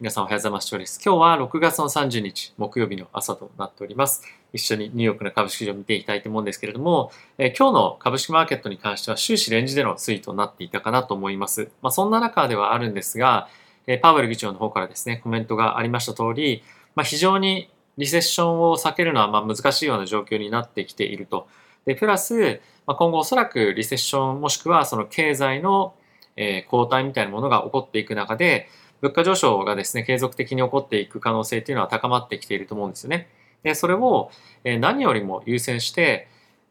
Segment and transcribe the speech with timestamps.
[0.00, 1.00] 皆さんおはようございます。
[1.04, 4.24] 今日は6月の30日、木曜日の朝となっております。
[4.52, 11.70] 一緒にニューヨークの株式市場を見ていきたいと思うんですけれども、え、今日の株式マーケットに関しては終始レンジでの推移となっていたかなと思います。
[11.80, 13.48] まあ、そんな中ではあるんですが、
[13.86, 16.64] え、パウエル議長の方からですね、コメントがありました通り、
[16.96, 21.46] まあ、非常にリセッションを避けるのはま難しいような状況になってきていると。
[21.84, 25.94] で、プラス、まあ、今後おそらくリセッションもしくはその経済の
[26.36, 28.68] え後退みたいなものが起こっていく中で、
[29.04, 33.28] 物価上昇がですね、継続的に起こっていく可能性っていうのは高まってきていると思うんですよね。
[33.62, 34.30] で、それを
[34.64, 36.26] 何よりも優先して、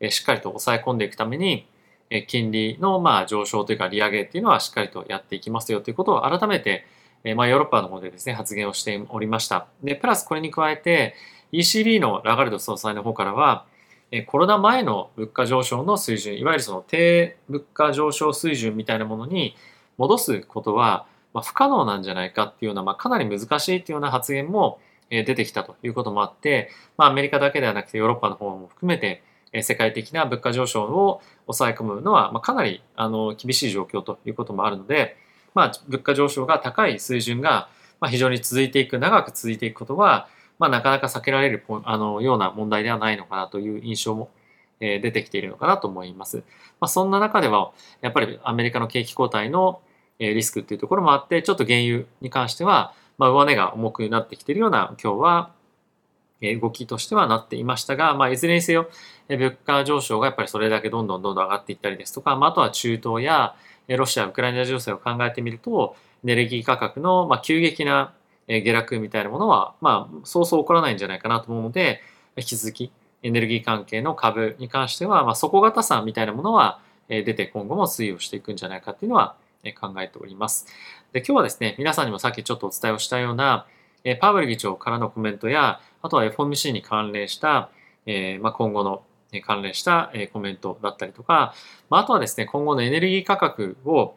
[0.10, 1.68] しっかりと抑え込んでいくために、
[2.26, 6.88] 金利のまあ上昇というか利上げっていうのはしっかりとやっていきますよということを改めて、
[7.36, 9.68] まあ、ヨーロッパの方でですね、発言をしておりました。
[9.84, 11.14] で、プラスこれに加えて、
[11.52, 13.68] ECB のラガルド総裁の方からは、
[14.26, 19.56] コロナ前の物価上昇の水準、いわゆるその低物価上昇水準みたいなものに
[19.98, 24.80] 戻すことは、まあ、不可能なんじゃないかっていうような、まあ、かなり難しいっていうような発言も
[25.10, 29.24] 出てきたということもあって、まあ、アメリカだけではなくてヨーロッパの方も含めて
[29.62, 35.16] 世界的な物価上昇を抑え込むのは、まあ、かなりあの厳しい状況ということもあるので、
[35.54, 37.70] まあ、物価上昇が高い水準が
[38.10, 44.32] 非常に続いていく長く続いていくことは、まあ、なかなか避けられるあのような問題ではないのかなという印象も
[44.80, 46.38] 出てきているのかなと思います。
[46.38, 49.82] まあ、そんな中ではやっぱりアメリカの景気後退の
[50.32, 55.52] リスクっていうところもあって、ちょっと原油に関しては、まあ、上値が重くなってきているような今日は
[56.62, 58.90] 動きとしてはなっていましたが、まあ、いずれにせよ、
[59.30, 63.56] 物価上昇がやっぱりそれだけどんどんどんどん上がっていったりですとか、まあ、あとは中東や
[63.88, 68.14] ロシア、ウクライナ情勢を考えてみると、エネルギー価格の急激な
[68.48, 72.02] 下落みたいなものは、まあ、そうそう起こらないんじゃないかなと思うので、
[72.36, 79.36] 引き続きエネルギー関係の株に関しては、まあ、底堅さみたいなものは出て今後も推移をしていくんじゃないかっていうのは
[79.72, 80.68] 考えております。
[81.14, 83.66] で今日はですね、皆さんにもさっきちょっとお伝えをしたような、
[84.20, 87.70] パウエル議長からのコメントや、あとは FOMC に関連した、
[88.06, 89.04] えま、今後の
[89.46, 91.54] 関連したコメントだったりとか、
[91.90, 94.16] まあ、あとはですね、今後のエネルギー価格を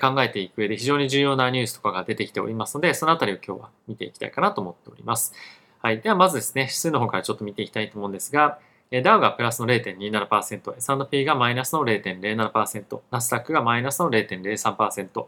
[0.00, 5.32] 考えていく上で非常に重要なニュースとかが出てきておりますので、そのあたりを今日は見ていきたいかなと思っております。
[5.80, 6.00] はい。
[6.00, 8.58] ではまずですね、指数の方からちょっと見ていきたいと思うんですが、
[8.90, 15.26] ダウがプラスの0.27%、S&P がマイナスの0.07%、ナスダックがマイナスの0.03%、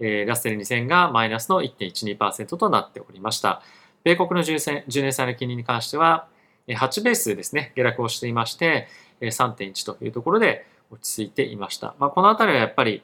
[0.00, 3.62] ラッセル2000がマイナスの1.12%となっておりました。
[4.02, 6.26] 米国の10年債の金利に関しては、
[6.68, 8.88] 8ベースですね、下落をしていまして、
[9.20, 11.94] 3.1というところで落ち着いていました。
[11.98, 13.02] まあ、このあたりはやっぱり、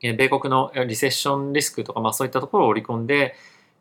[0.00, 3.34] 米国のリセッションリスクとか、まあ、そういったところを織り込んで、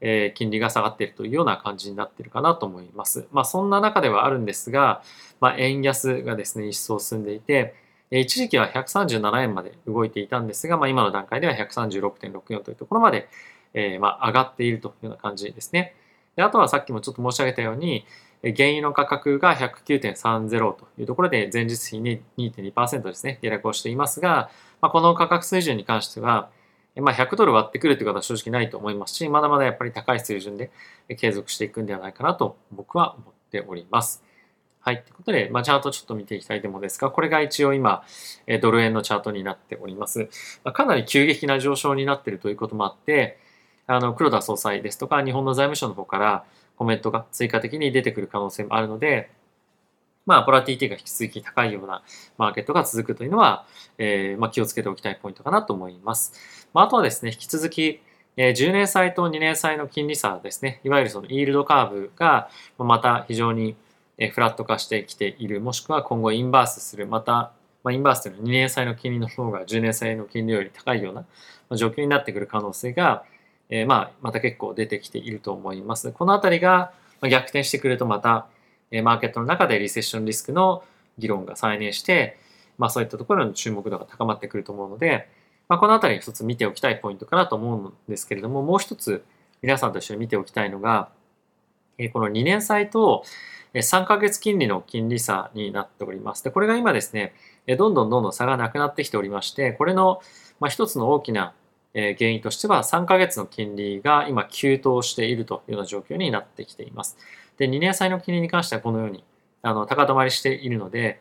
[0.05, 3.25] えー、金利が下がっているというような感じになっているかなと思います。
[3.31, 5.01] まあ、そんな中ではあるんですが、
[5.39, 7.73] まあ、円安がですね、一層進んでいて、
[8.11, 13.29] 一時期は137円まで動いていたんですが、まあ、今の段階では136.64というところまで、
[13.73, 15.95] えー、まあ上がっているというような感じですね。
[16.35, 18.05] であとはさっきもちょっと申し上げたように、
[18.43, 24.49] 原油の価格が109.30というところで前日比に2.2%ですね、下落をしていますが、
[24.81, 26.49] まあ、この価格水準に関しては、
[26.95, 30.71] まあ、100ドル割ってくるということは正直ないと思いますし、まだまだやっぱり高い水準で
[31.17, 34.23] 継続していくんではないかなと僕は思っております。
[34.79, 35.01] はい。
[35.01, 38.03] ということで、まあ、チャートちょっと見ていきたいと思うんですが、これが一応今、
[38.61, 40.29] ドル円のチャートになっております。
[40.63, 43.39] まあ、かなり急激な上昇になっているということもあって、
[43.87, 46.43] あの、黒田総裁ですとか、日本の財務省の方から
[46.75, 49.29] コメントが追加的に出てくる可能性もあるので、
[50.25, 52.01] まあ、ボラティティが引き続き高いような
[52.37, 53.65] マーケットが続くというのは、
[53.97, 56.67] えー、まあ、気をつけておきたいポイントかなと思います。
[56.73, 58.01] まあ、あとはですね、引き続き、
[58.37, 63.75] えー、10年債と2年債の金利差ですね、いわゆるそのイールドカーブがまた非常に
[64.31, 67.51] フラット化してきている、もしくは今後インバースする、また、
[67.83, 71.13] まあ、インバースというのは2年債の金利の方が10年債の金利より高いよう
[71.69, 73.23] な状況になってくる可能性が、
[73.69, 76.11] えー、まあ、また結構出てきていると思います。
[76.11, 78.47] このあたりが逆転してくるとまた、
[79.01, 80.83] マーケットの中でリセッションリスクの
[81.17, 82.37] 議論が再燃して、
[82.77, 85.29] まあそういったところの注目度が高まってくると思うので、
[85.69, 89.23] まあ、このあたり一つ見ておきたいポイントかなと思うんですけれども、もう一つ
[89.61, 91.09] 皆さんと一緒に見ておきたいのが、
[92.11, 93.23] この2年債と
[93.73, 96.43] 3ヶ月金利の金利差になっております。
[96.43, 97.33] で、これが今ですね、
[97.77, 100.21] どんどんどんどん差がなくなってきておりまして、これの
[100.69, 101.53] 一つの大きな
[101.93, 107.17] 原因としては3ヶ月の金利が今急騰しているというような状況になってきています。
[107.57, 109.23] で、2年債の金利に関してはこのように
[109.61, 111.19] あの高止まりしているので、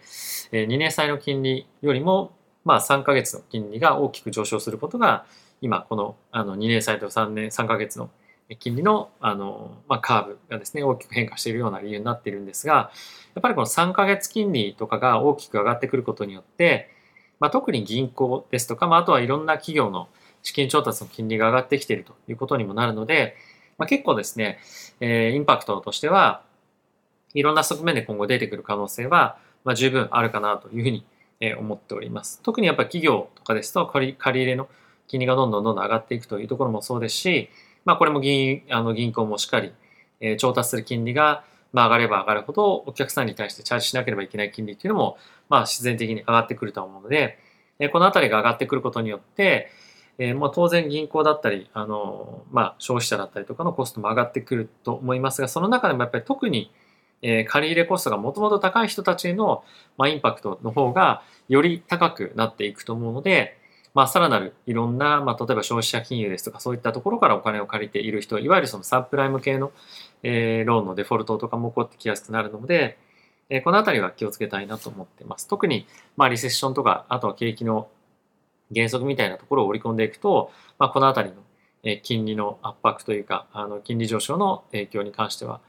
[0.50, 2.32] 2年債の金利よりも、
[2.64, 5.24] まあ、3ヶ月の金利が大きく上昇することが、
[5.60, 8.10] 今、このあの2年債と3年、3ヶ月の
[8.58, 12.90] 金利のあの、まあ、カーブがですね、大きく変化しているような理由になっているんですが、
[13.34, 16.90] やっぱりこの3ヶ月金利とかが大きく上がってくることによって、
[17.40, 20.08] まあ、特に銀行ですとか、まあ、あとはいろんな企業の
[20.42, 23.36] 資金調達の金利が上がってきているということにもなるので、
[23.78, 24.58] まあ、結構ですね、
[25.00, 26.42] えー、インパクトとしては、
[27.34, 31.04] いろんな側面で今後出てくる可能性は、まあ、十分あるかなというふうに
[31.58, 32.40] 思っております。
[32.42, 34.68] 特にやっぱり企業とかですと借り入れの
[35.08, 37.50] 金利がどんどんどんどん上がっていくというところもそうですし、
[37.84, 39.72] まあ、これも銀あの銀行もしっかり、
[40.20, 47.38] えー、調達する金利が、まあ、上がれば上がるほどお客さんに対してチャージしなければいけない金利っていうのも、まあ、自然的に上がってくると思うので、
[47.78, 49.70] えー、このあたりが上がってくることによって、
[50.18, 56.70] えー、まあ、当然銀行だったり、あのまあ、消費者だったりとかのコストも上がってくると思いますが、その中でもやっぱり特に、
[57.24, 59.62] え借り入れコストがもともと高い人たちへの、
[59.96, 63.56] まあ、インパクトの方がより高くなっていくと思うので、
[63.94, 69.70] まあ、さらなるいろんな、まあ、例えば消費者金融ですとかそういったところからお金を借りている人、いわゆるそのサプライム系の、
[70.24, 72.98] えー、ローンのデフォルトとかも起こってきやすくなるので、
[73.50, 75.46] え、このあたりは気をつけたいなと思ってます。
[75.46, 75.86] 特に、
[76.16, 77.88] まあ、リセッションとか、あとは景気の
[78.72, 81.36] 減速みたいなところを織り込んでいくと、まあ、このあたりの、
[81.84, 85.60] え、金利の圧迫というか、あの金利上昇の影響に関しては、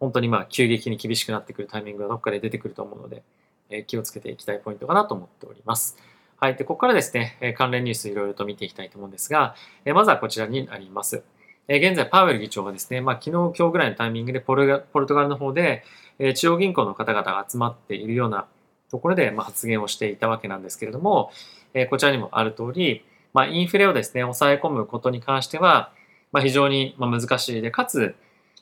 [0.00, 3.22] 本当にまあ急激に厳しくなってくるタイミングがどっかで出てくると思うので、
[3.70, 5.96] え、気をつけていきたいポイントかなと思っております。
[6.38, 6.54] はい。
[6.54, 9.54] で、ここからですね、え関連ニュースいろいろと見ていきたいと思うんですが、
[9.84, 11.24] えまずはこちらになります。
[11.66, 15.82] え現在、パウエル議長はですね、まあ、昨日、今日ぐらいのタイミングでポルポルトガルの方で、
[16.18, 18.46] え中央銀行の方々が集まっているような
[18.90, 21.30] ところで、ま発言をしていたわけなんですけれども、
[21.74, 25.92] えこちらにもある通り、まあ、インフレをですね、抑え込むことに関しては、
[26.32, 28.14] まあ、非常に難しいで、かつ、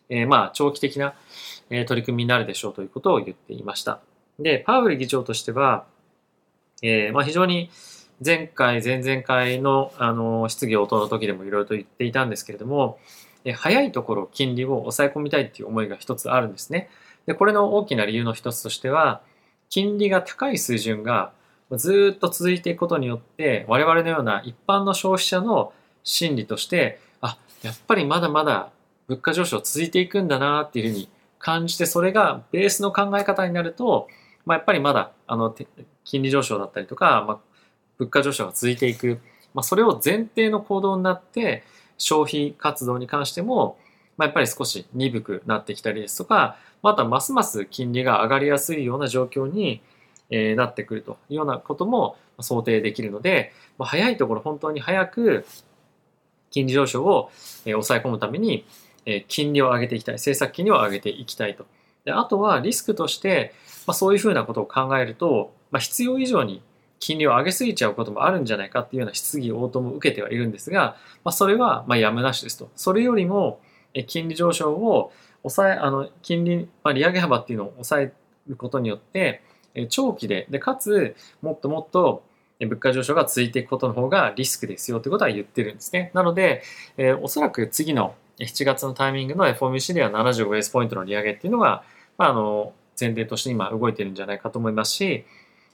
[0.08, 1.14] えまあ、長期的な
[1.68, 4.00] 取り組みになるでしょうということを言っていました。
[4.38, 5.84] で、パウエル議長としては、
[6.82, 7.70] えー、まあ、非常に
[8.24, 12.98] 前回、前々回のあの質疑応答の時でもいろいろと言っていたんですけれども、
[13.52, 16.88] 早いところ金利を抑え込みたいっていう思いが一つあるんですね。
[17.26, 19.20] で、これの大きな理由の一つとしては、
[19.74, 21.32] 金利が高い水準が
[21.72, 25.72] ずっと続いていくことによって、我々のような一般の消費者の
[26.04, 28.70] 心理として、あ、やっぱりまだまだ
[29.08, 31.08] 物価上昇続いていくんだなっていうふうに
[31.40, 34.06] 感じて、それがベースの考え方になると、
[34.46, 35.52] まあ、やっぱりまだあの
[36.04, 37.38] 金利上昇だったりとか、まあ、
[37.98, 39.18] 物価上昇が続いていく、
[39.54, 41.64] まあ、それを前提の行動になって
[41.98, 43.76] 消費活動に関しても、
[44.16, 49.80] まあ、やっぱり少し鈍くなってきたりですとかまたますます金利が上がりやすいような状況に、
[50.30, 55.44] えなってくるというようなことも想定できるので、まあ、早いところ本当に早く
[56.50, 57.30] 金利上昇を
[57.66, 58.64] え抑え込むために
[59.06, 61.66] え金利を上げていきたい政策金利を上げていきたいと
[62.04, 63.54] であとはリスクとして、
[63.86, 66.62] まあ、そういうふうなことを考えると、まあ、必要以上に
[67.00, 72.70] 金利を上げすぎちゃうこともあるんじゃないかっていうような質疑応答も受けてはいるんですが、まあ、それはまやむなしですと。
[72.76, 73.60] それよりも
[74.02, 75.12] 金利上昇を
[75.42, 78.12] 抑え、あの金利、まあ、利上げ幅っていうのを抑え
[78.48, 79.42] ることによって、
[79.88, 82.22] 長期で、で、かつ、もっともっと
[82.60, 86.10] 物価上昇が続いていくことの方がリスクですよということは言ってるんですね。
[86.14, 86.62] なので、
[86.96, 91.84] えー、おそらく次の7月のタイミングの FOMC では75ベースポイントの利上げっていうのが、
[92.18, 95.24] まあ、あの前提として今動いてるんじゃないかと思いますし、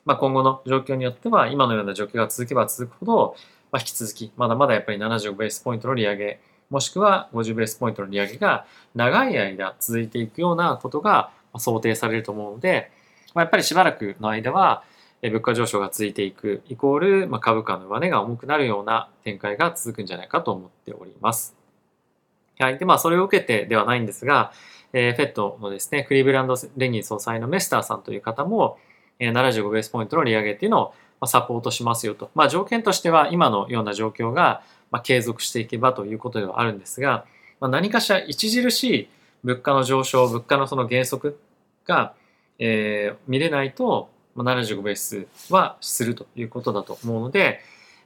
[0.04, 3.36] まあ、今後の状況によっては今のような状況が続けば続くほど、
[3.70, 6.40] まあ、引き続きまだまだやっぱり75ベースポイントの利上げ
[6.70, 8.64] もしくは50ベースポイントの利上げが
[8.94, 12.90] 長い間続いていくようなことが想定されると思うので、
[13.34, 14.84] まあ、やっぱりしばらくの間は
[15.22, 21.54] 物価上昇が続いていくイコール、まあ、株価の上値が重くなるような展開が続くんじゃないかと思っております。
[22.58, 22.78] はい。
[22.78, 24.52] で、まあ、それを受けてではないんですが、
[24.92, 28.78] えー、フェットのですね、クリーブランド・レニー総裁のメスターさんという方も、
[29.18, 32.30] えー、75ベースポイントの利上げっていうのを、サポートしますよと。
[32.34, 37.24] まあ、条件としては今のような状況が、まあ、継続していけばということではあるんですが、
[37.60, 39.08] まあ、何かしら著しい
[39.44, 41.38] 物価の上昇、物価のその減速
[41.86, 42.14] が、
[42.58, 47.60] えー、見れないと、まあ、75ベースはするということだと思うので、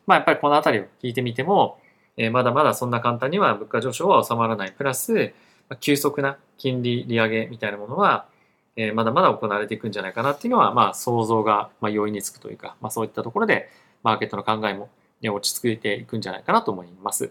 [0.06, 1.78] まあ、やっぱりこのあたりを聞いてみても、
[2.16, 4.72] えー、まだまだそんな簡単には物価上昇は収まらない。
[4.72, 5.32] プラス
[5.68, 8.26] ま、急速な金利利上げみたいなものは、
[8.76, 13.70] え、まだまだ行われていくんじゃないかなっていうのは、まあ、想像が、ま、容易につくというか、まあ、そういったところで、
[14.02, 14.90] マーケットの考えも、
[15.28, 17.30] 落ち着いていくんじゃないかなと思います。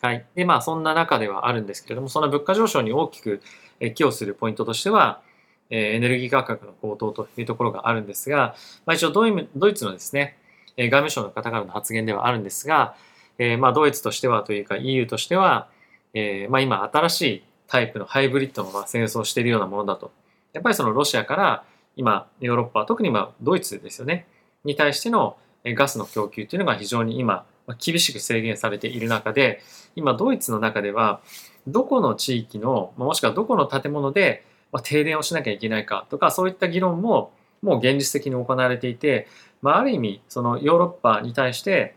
[0.00, 0.24] はい。
[0.34, 3.40] で、まあ、そんな中ではあるんですけれども、その物価上昇に大きく
[3.80, 5.22] 寄与するポイントとしては、
[5.70, 9.26] エネルギー価格の高騰というところがあるんですが、まあ、一応ド
[9.68, 10.36] イツのですね、
[10.76, 12.94] 外務省の方からの発言ではあるんですが、
[13.38, 15.68] えー、まあドイツとしてはというか EU としては、
[16.14, 20.12] えー、まあ今新しいタイプのハイブリッドのま戦争をしているようなものだと。
[20.52, 21.64] やっぱりそのロシアから
[21.96, 24.26] 今ヨーロッパ、特に今ドイツですよね、
[24.64, 27.46] に対してのガスの供給というのが非常に今
[27.78, 29.62] 厳しく制限されている中で、
[29.94, 31.20] 今ドイツの中では
[31.66, 34.44] どこの地域の、もしくはどこの建物で
[34.82, 39.28] 停電をしなきゃいけないかとか、そういった議論ももう現実的に行われていて、
[39.62, 41.94] まあ、ある意味、そのヨーロッパに対して、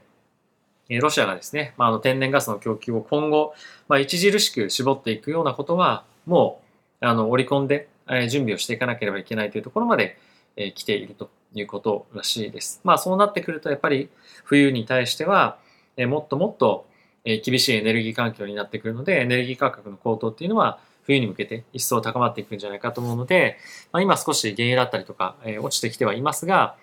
[0.89, 3.55] ロシアがですね、まあ、あの天然ガスの供給を今後、
[3.87, 6.61] まあ、著しく絞っていくようなことは、も
[7.01, 7.89] う、あの、織り込んで、
[8.29, 10.19] 準備をしていかなければいけないというところまで、
[10.75, 11.31] 来ていると。
[11.55, 12.81] いうことらしいです。
[12.83, 14.09] まあ、そうなってくると、やっぱり
[14.43, 15.57] 冬に対しては、
[15.97, 16.85] もっともっと、
[17.23, 23.57] 厳しいエネルギー環境になってくるので、エネルギー価格の高騰っていうのは、冬に向けて一層高まっていくんじゃないかと思うので、
[23.91, 26.75] まあ、今少し原油だったりとか、落ちてきてはいますが、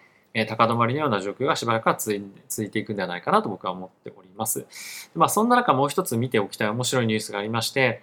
[0.48, 4.66] 高止まりのような状況がしばらくは続いていくんではないかなと僕は思っております。
[5.14, 8.00] まあ、そんな中もう一つ見ておきたい面白いニュースがありまして、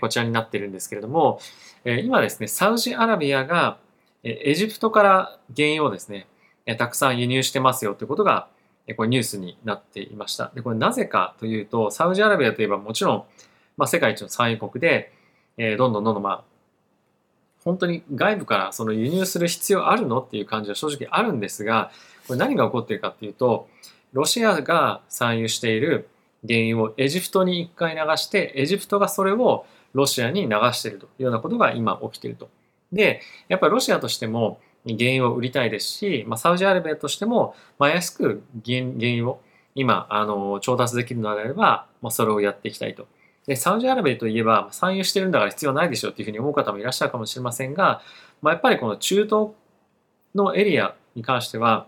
[0.00, 1.40] こちらになってるんですけれども、
[1.84, 3.78] 今ですね、サウジアラビアが
[4.22, 6.26] エジプトから原油をですね、
[6.78, 8.48] たくさん輸入してますよということが、
[8.96, 10.50] これニュースになっていました。
[10.54, 13.24] で、これなぜかというと、サウジアラビアといえばもちろん、
[13.76, 15.12] まあ、世界一の産油国で、
[15.56, 16.44] えどんどんどんどんまあ、
[17.64, 21.90] 本当に外部からその輸入する必要あるのっていう感じは正直あるんですが、
[22.26, 23.68] これ何が起こっているかっていうと、
[24.12, 26.08] ロシアが産油している
[26.46, 32.48] 原油をエジプトに一回流して、エジプトがそれをロシアに流しているというようなことが今起きていると。
[32.92, 39.40] で、やっぱりロシアとしても原油を売りたいですし、まあ、サウジアラビアとしても、まあ、安く原油を
[39.74, 43.06] 今、あの、調達できるのであれば、まあ、それをやっていきたいと。
[43.46, 48.02] で、サウジアラビアといえば、産油してるんだから必要ないでしょっていうふうに思う方もいらっしゃるかもしれませんが、
[48.42, 49.48] まあ、やっぱりこの中東
[50.34, 51.86] のエリアに関しては、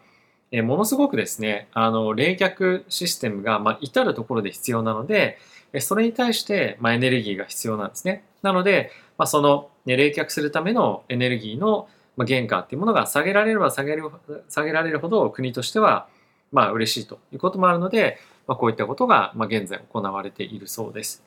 [0.50, 5.38] えものすごくですね、あの、冷却システムが、まあ、至るところで必要なので、
[5.80, 8.24] それに対して、まあ、エネルギーが必要なんですね。
[8.42, 14.10] なので、まあ、その、ね、冷却するためのエネルギーの原価っていうものが下げられれば下げる
[14.48, 16.08] 下げられるほど国としては
[16.52, 21.22] まあ嬉しいということもあるので、まあ、こういったことがまあ現在行われているそうです。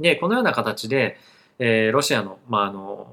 [0.00, 1.16] で、このような形で、
[1.58, 3.06] えー、ロシアの、まあ、あの、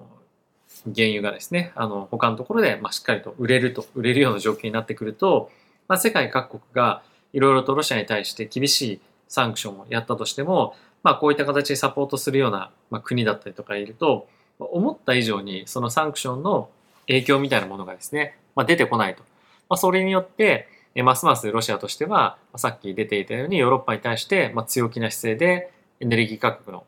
[0.96, 5.52] 原油がですね、あの、他のところで、まあ、しっかりと売れると、売れるような状況になってくると、
[5.88, 14.28] まあ、世界各国がいろいろとロシアに対して厳しいサンクションをやったとしても、まあ、こういった形でサポートするような、まあ、国だったりとかいると、
[14.60, 16.70] 思った以上にそのサンクションの
[17.08, 19.24] 影響みたいなものがですね、まあ、出てこないと。
[19.70, 26.84] まあ、それによって、えますますロシアとしては、さっき出ていたようにヨーロッパに対して、まあ、強気な姿勢でエネルギー価格の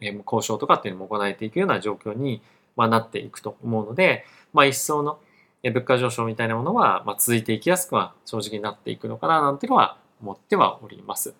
[0.00, 2.42] え交渉とかっていうのも行えていくような状況に、
[2.76, 5.18] ま、なっていくと思うので、まあ、一層の
[5.62, 11.34] 物価上昇みたいなものは、ま、続いていきやすくは正直になっていくのかななんていうのは思ってはおります。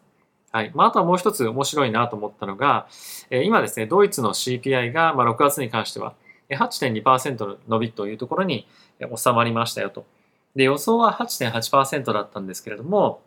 [0.54, 0.70] はい。
[0.72, 2.86] まあ、あとはもう一つ面白いなと思ったのが、
[3.28, 6.14] え今ですね、ドイツの CPI が、まあ、6月に関しては
[6.48, 8.68] 8.2%の伸びというところに
[9.16, 10.06] 収まりましたよと。
[10.54, 13.20] で、予想は8.8%だったんですけれども、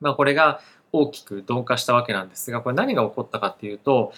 [0.00, 0.60] まあ、これが
[0.92, 4.12] 大きく鈍化したわけなんですが、これ何が起こったかっていうと、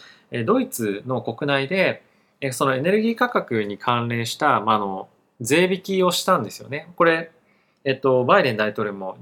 [0.45, 2.02] ドイツの国内で、
[2.50, 5.09] そのエネルギー価格に関連した、まあ、の
[5.40, 6.93] 税引きをしたんですよね。
[6.97, 7.31] これ、
[7.85, 9.16] えっと、バイデン大統領も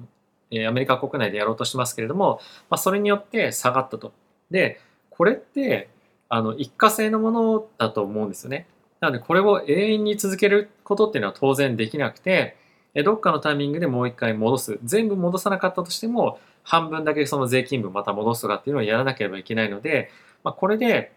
[0.66, 4.12] アメリカ国内でやろうとしてますけれども、まあ、それによって下がったと。
[4.50, 5.88] で、これって、
[6.28, 8.66] あの、一過性のものだと思うんですよね。
[9.00, 12.56] なので、これを永遠に続けることっていうのは当然できなくて、
[13.04, 14.78] どっかのタイミングでもう一回戻す。
[14.84, 20.10] 全部戻さなかったとしても、半分だけその税金分また戻すとかっていうのをやらなければいけないので、
[20.44, 21.12] まあ、これで、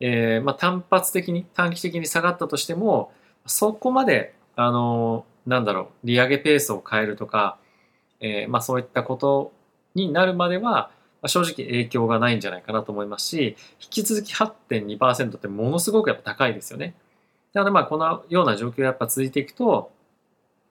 [0.00, 3.12] えー、まあ、単発的に、短期的に下がったとしても、
[3.46, 7.58] そこまで、あのー、なんだろう、利上げペースを変えるとか、
[8.20, 9.52] えー、まあ、そういったこと
[9.94, 10.90] になるまでは、
[11.24, 16.94] 正直影響がないんじゃないかなと思いますし、引き続き8.2%ってものすごくやっぱ高いですよね。
[17.52, 19.90] なのでまあこのような状況がやっぱ続いていくと、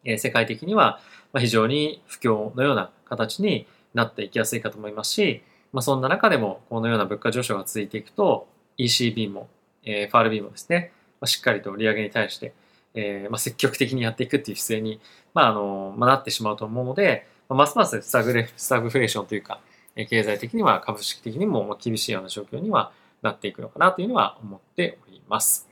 [0.04, 1.00] え世界的には
[1.36, 5.42] 非常に不況のような形になっていきやすいかと思いますし、
[5.74, 8.48] まあ、そんな中でもこのような物価上昇が続いていくと
[8.78, 9.50] ECB も、
[9.84, 12.54] えー、FRB もですね、まあ、しっかりと利上げに対して、
[12.94, 15.02] えーまあ、積極的にやっていくっていう姿勢に、
[15.34, 19.60] まああのまあ、なってしまうと思うので、ま、すますスタグレスタグフレーションというか、
[19.96, 25.70] 経済的には株式的にも厳しいような状況にはなっていくのかなというのは思っております。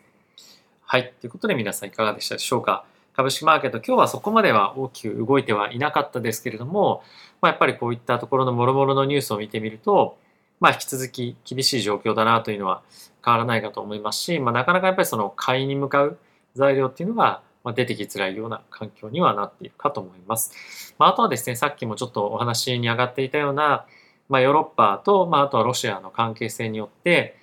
[0.86, 1.14] はい。
[1.20, 2.86] ということで皆さんいかがでしたでしょうか？
[3.16, 7.04] 株式マーケット、今日はそこまでは大きく動いてはいなかったですけれども、
[7.42, 10.18] まあ、やっぱりこういったところの諸々のニュースを見てみると、
[10.60, 12.82] まあ、引き続き厳しい状況だなというのは
[13.24, 16.18] 変わらないかと思いますし、まあ、なかなかやっぱりその買いに向かう
[16.56, 20.96] 材料っていうのがま出てきづらいような環境にはなっているかと思います。
[20.98, 23.86] まあ、あとはですね、さっきもちょっとお話に上がっていたような、
[24.30, 27.38] まあ、ヨーロッパと、まあ、あとはロシアの関係性によって、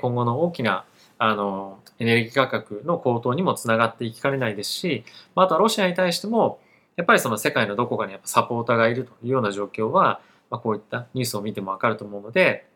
[0.00, 0.84] 今後の大きな
[1.24, 5.04] あの、エネルギー価格の高騰にもつながっていきかねないですし、
[5.36, 6.58] まあとはロシアに対しても、
[6.96, 12.66] やっぱりその世界のどこかにやっぱサポーターがいるというような状況は、まあ、こういったニュースを見てもわかると思うので、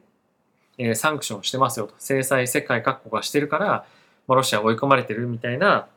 [0.78, 3.66] えー、サンクションしてますよと、制裁世界各国がしてるから、
[4.28, 5.88] まあ、ロシア追い込まれてるみたいな、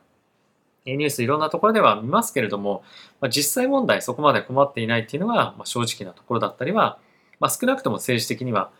[0.86, 2.82] ニュースいろんなところでは見ますけれども、
[3.20, 6.98] まあ、実際問題そこまで困っていないっていうのが、まあ、正直なところだったりは
[7.40, 8.70] まあ、少なくとも政治的には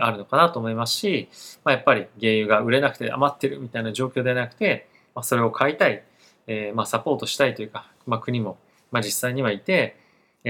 [0.00, 1.28] あるのかなと思いますし、
[1.64, 6.02] まあ、やっぱり原油が売れなくて余ってるみたいな状況ではなくて、まあ、それを買いたい、
[6.46, 8.56] えー、まあサポートしたいというか、まあ、国も、
[8.90, 9.96] まあ、実際にはいて、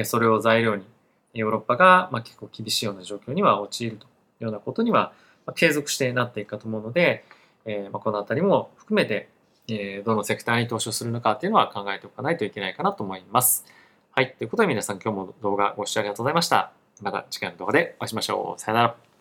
[0.05, 0.85] それを材料に
[1.35, 4.09] ヨーロッパがまあ結構厳しいような状況には陥るとい
[4.41, 5.13] うようなことには
[5.55, 7.25] 継続してなっていくかと思うので、
[7.65, 9.29] えー、まあこのあたりも含めて、
[9.69, 13.65] え、どのセクターに投資をするのかっていうのは考えておかないといけないかなと思います。
[14.13, 14.35] はい。
[14.39, 16.73] ということで皆さん今日も動画ご視聴ありがとうございました。
[17.03, 18.61] また次回の動画でお会いしましょう。
[18.61, 19.14] さよなら。